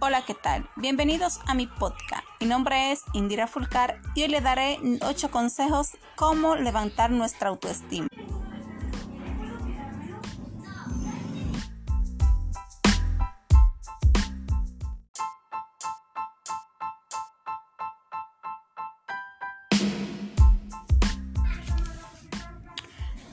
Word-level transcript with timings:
Hola, 0.00 0.24
¿qué 0.24 0.34
tal? 0.34 0.70
Bienvenidos 0.76 1.40
a 1.46 1.54
mi 1.54 1.66
podcast. 1.66 2.22
Mi 2.38 2.46
nombre 2.46 2.92
es 2.92 3.02
Indira 3.14 3.48
Fulcar 3.48 4.00
y 4.14 4.22
hoy 4.22 4.28
le 4.28 4.40
daré 4.40 4.78
8 5.02 5.32
consejos 5.32 5.96
cómo 6.14 6.54
levantar 6.54 7.10
nuestra 7.10 7.48
autoestima. 7.48 8.06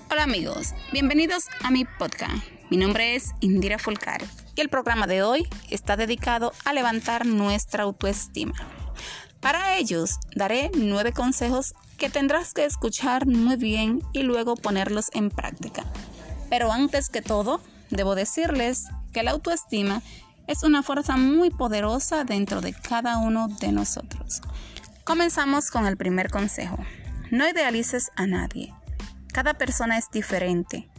Hola 0.10 0.24
amigos, 0.24 0.74
bienvenidos 0.92 1.46
a 1.64 1.70
mi 1.70 1.86
podcast. 1.86 2.34
Mi 2.72 2.78
nombre 2.78 3.14
es 3.14 3.36
Indira 3.42 3.78
Fulcar 3.78 4.24
y 4.56 4.62
el 4.62 4.70
programa 4.70 5.08
de 5.08 5.24
hoy 5.24 5.48
está 5.70 5.98
dedicado 5.98 6.54
a 6.64 6.74
levantar 6.74 7.26
nuestra 7.26 7.84
autoestima. 7.84 8.56
Para 9.40 9.78
ellos 9.78 10.20
daré 10.36 10.72
nueve 10.76 11.12
consejos 11.12 11.76
que 11.98 12.10
tendrás 12.10 12.54
que 12.54 12.66
escuchar 12.66 13.28
muy 13.28 13.58
bien 13.58 14.02
y 14.14 14.24
luego 14.24 14.56
ponerlos 14.56 15.10
en 15.14 15.30
práctica. 15.30 15.84
Pero 16.50 16.72
antes 16.72 17.10
que 17.10 17.22
todo, 17.22 17.62
debo 17.90 18.16
decirles 18.16 18.86
que 19.14 19.24
la 19.24 19.32
autoestima 19.32 20.02
es 20.48 20.64
una 20.64 20.84
fuerza 20.84 21.18
muy 21.18 21.50
poderosa 21.50 22.24
dentro 22.24 22.62
de 22.62 22.74
cada 22.74 23.18
uno 23.18 23.48
de 23.60 23.72
nosotros. 23.72 24.42
Comenzamos 25.04 25.70
con 25.70 25.86
el 25.86 25.98
primer 25.98 26.30
consejo. 26.30 26.78
No 27.32 27.48
idealices 27.48 28.12
a 28.16 28.28
nadie. 28.28 28.74
Cada 29.32 29.56
persona 29.56 29.98
es 29.98 30.10
diferente. 30.12 30.90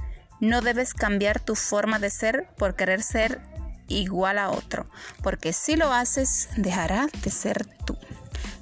No 0.40 0.60
debes 0.60 0.94
cambiar 0.94 1.40
tu 1.40 1.54
forma 1.54 1.98
de 1.98 2.10
ser 2.10 2.48
por 2.56 2.76
querer 2.76 3.02
ser 3.02 3.40
igual 3.88 4.38
a 4.38 4.50
otro, 4.50 4.88
porque 5.22 5.52
si 5.52 5.76
lo 5.76 5.92
haces, 5.92 6.48
dejará 6.56 7.08
de 7.22 7.30
ser 7.30 7.66
tú. 7.84 7.96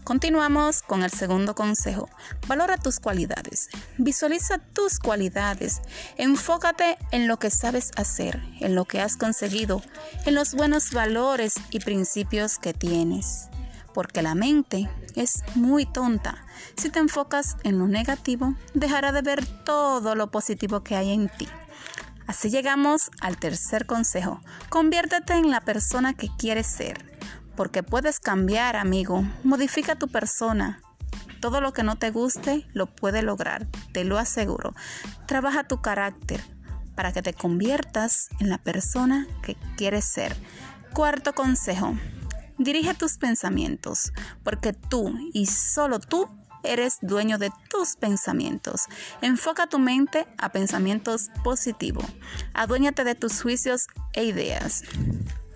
Continuamos 0.04 0.82
con 0.82 1.02
el 1.02 1.10
segundo 1.10 1.54
consejo. 1.54 2.10
Valora 2.46 2.76
tus 2.76 3.00
cualidades. 3.00 3.70
Visualiza 3.96 4.58
tus 4.58 4.98
cualidades. 4.98 5.80
Enfócate 6.18 6.98
en 7.10 7.26
lo 7.26 7.38
que 7.38 7.48
sabes 7.48 7.90
hacer, 7.96 8.42
en 8.60 8.74
lo 8.74 8.84
que 8.84 9.00
has 9.00 9.16
conseguido, 9.16 9.82
en 10.26 10.34
los 10.34 10.54
buenos 10.54 10.92
valores 10.92 11.54
y 11.70 11.80
principios 11.80 12.58
que 12.58 12.74
tienes 12.74 13.48
porque 13.94 14.22
la 14.22 14.34
mente 14.34 14.90
es 15.14 15.44
muy 15.54 15.86
tonta. 15.86 16.44
Si 16.76 16.90
te 16.90 16.98
enfocas 16.98 17.56
en 17.62 17.78
lo 17.78 17.86
negativo, 17.86 18.56
dejará 18.74 19.12
de 19.12 19.22
ver 19.22 19.46
todo 19.64 20.16
lo 20.16 20.30
positivo 20.30 20.82
que 20.82 20.96
hay 20.96 21.12
en 21.12 21.28
ti. 21.28 21.48
Así 22.26 22.50
llegamos 22.50 23.10
al 23.20 23.36
tercer 23.36 23.86
consejo. 23.86 24.40
Conviértete 24.68 25.34
en 25.34 25.50
la 25.50 25.60
persona 25.60 26.14
que 26.14 26.28
quieres 26.38 26.66
ser, 26.66 27.04
porque 27.56 27.82
puedes 27.82 28.20
cambiar, 28.20 28.76
amigo. 28.76 29.24
Modifica 29.42 29.96
tu 29.96 30.08
persona. 30.08 30.80
Todo 31.40 31.60
lo 31.60 31.72
que 31.72 31.82
no 31.82 31.96
te 31.96 32.10
guste 32.10 32.66
lo 32.72 32.86
puede 32.86 33.22
lograr, 33.22 33.66
te 33.92 34.04
lo 34.04 34.18
aseguro. 34.18 34.74
Trabaja 35.26 35.64
tu 35.64 35.82
carácter 35.82 36.42
para 36.94 37.12
que 37.12 37.22
te 37.22 37.34
conviertas 37.34 38.28
en 38.40 38.48
la 38.48 38.58
persona 38.58 39.26
que 39.42 39.56
quieres 39.76 40.04
ser. 40.04 40.34
Cuarto 40.92 41.34
consejo, 41.34 41.94
Dirige 42.58 42.94
tus 42.94 43.18
pensamientos, 43.18 44.12
porque 44.44 44.72
tú 44.72 45.12
y 45.32 45.46
solo 45.46 45.98
tú 45.98 46.28
eres 46.64 46.98
dueño 47.02 47.38
de 47.38 47.50
tus 47.70 47.96
pensamientos. 47.96 48.86
Enfoca 49.20 49.66
tu 49.66 49.78
mente 49.78 50.26
a 50.38 50.50
pensamientos 50.50 51.30
positivos. 51.42 52.04
Aduéñate 52.52 53.04
de 53.04 53.14
tus 53.14 53.42
juicios 53.42 53.86
e 54.12 54.24
ideas. 54.24 54.82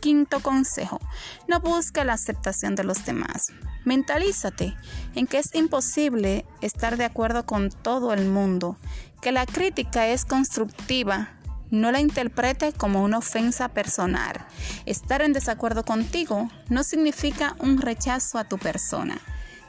Quinto 0.01 0.41
consejo, 0.41 1.01
no 1.49 1.61
busque 1.61 2.05
la 2.05 2.13
aceptación 2.13 2.75
de 2.75 2.85
los 2.85 3.05
demás. 3.05 3.53
Mentalízate 3.85 4.77
en 5.15 5.27
que 5.27 5.39
es 5.39 5.55
imposible 5.55 6.47
estar 6.61 6.97
de 6.97 7.05
acuerdo 7.05 7.47
con 7.47 7.71
todo 7.71 8.13
el 8.13 8.27
mundo, 8.27 8.77
que 9.21 9.33
la 9.33 9.47
crítica 9.47 10.07
es 10.07 10.25
constructiva 10.25 11.39
no 11.71 11.93
la 11.93 12.01
interprete 12.01 12.73
como 12.73 13.03
una 13.03 13.19
ofensa 13.19 13.69
personal. 13.69 14.47
Estar 14.87 15.23
en 15.23 15.33
desacuerdo 15.33 15.85
contigo 15.85 16.49
no 16.69 16.83
significa 16.83 17.57
un 17.59 17.81
rechazo 17.81 18.39
a 18.39 18.45
tu 18.45 18.59
persona. 18.59 19.21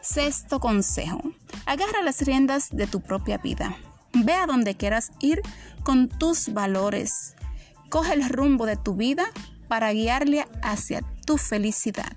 Sexto 0.01 0.59
consejo. 0.59 1.28
Agarra 1.65 2.01
las 2.03 2.21
riendas 2.21 2.69
de 2.71 2.87
tu 2.87 3.01
propia 3.01 3.37
vida. 3.37 3.75
Ve 4.13 4.33
a 4.33 4.47
donde 4.47 4.75
quieras 4.75 5.11
ir 5.19 5.41
con 5.83 6.09
tus 6.09 6.53
valores. 6.53 7.35
Coge 7.89 8.13
el 8.13 8.27
rumbo 8.29 8.65
de 8.65 8.77
tu 8.77 8.95
vida 8.95 9.25
para 9.69 9.93
guiarle 9.93 10.45
hacia 10.61 11.01
tu 11.25 11.37
felicidad. 11.37 12.11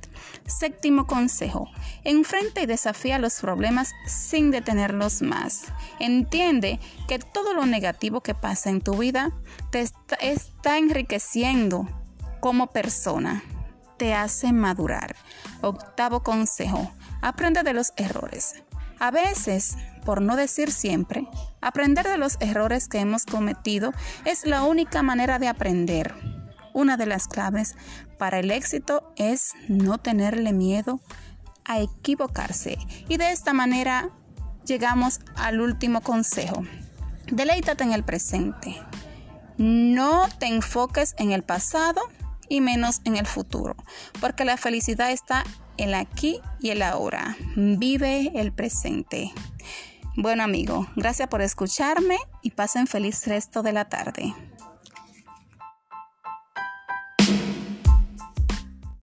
Séptimo 0.47 1.07
consejo. 1.07 1.69
Enfrenta 2.03 2.63
y 2.63 2.67
desafía 2.67 3.19
los 3.19 3.41
problemas 3.41 3.93
sin 4.07 4.51
detenerlos 4.51 5.23
más. 5.23 5.67
Entiende 6.01 6.81
que 7.07 7.19
todo 7.19 7.53
lo 7.53 7.67
negativo 7.67 8.23
que 8.23 8.35
pasa 8.35 8.71
en 8.71 8.81
tu 8.81 8.97
vida 8.97 9.31
te 9.71 9.83
está, 9.83 10.79
enriqueciendo 10.79 11.87
como 12.41 12.69
persona. 12.69 13.45
Te 13.99 14.15
hace 14.15 14.53
madurar. 14.53 15.15
Octavo 15.61 16.23
consejo. 16.23 16.91
Aprende 17.21 17.63
de 17.63 17.75
los 17.75 17.93
errores. 17.97 18.63
A 19.03 19.11
veces, 19.11 19.77
por 20.05 20.23
no 20.23 20.37
decir 20.37 20.71
siempre, 20.71 21.27
aprender 21.61 22.07
de 22.07 22.19
los 22.19 22.37
errores 22.39 22.87
que 22.87 23.01
hemos 23.01 23.27
cometido 23.27 23.93
es 24.25 24.47
la 24.47 24.63
única 24.63 25.03
manera 25.03 25.41
de 25.41 25.49
aprender. 25.49 26.15
Una 26.73 26.97
de 26.97 27.07
las 27.07 27.27
claves 27.27 27.75
para 28.17 28.39
el 28.39 28.53
éxito 28.53 29.13
es 29.17 29.55
no 29.67 29.99
tenerle 29.99 30.53
miedo 30.53 31.01
a 31.65 31.81
equivocarse. 31.81 32.79
Y 33.09 33.17
de 33.17 33.33
esta 33.33 33.53
manera 33.53 34.11
llegamos 34.67 35.19
al 35.35 35.61
último 35.61 36.01
consejo. 36.01 36.63
Deleítate 37.27 37.83
en 37.83 37.95
el 37.95 38.05
presente. 38.05 38.81
No 39.59 40.29
te 40.39 40.47
enfoques 40.47 41.17
en 41.19 41.33
el 41.33 41.43
pasado 41.43 42.03
y 42.49 42.61
menos 42.61 43.01
en 43.05 43.17
el 43.17 43.27
futuro, 43.27 43.75
porque 44.21 44.45
la 44.45 44.57
felicidad 44.57 45.11
está 45.11 45.43
el 45.83 45.95
aquí 45.95 46.41
y 46.61 46.71
el 46.71 46.83
ahora. 46.83 47.37
Vive 47.57 48.33
el 48.35 48.53
presente. 48.53 49.33
Bueno 50.17 50.43
amigo, 50.43 50.87
gracias 50.95 51.29
por 51.29 51.43
escucharme 51.43 52.19
y 52.43 52.51
pasen 52.51 52.87
feliz 52.87 53.27
resto 53.27 53.63
de 53.63 53.73
la 53.73 53.89
tarde. 53.89 54.35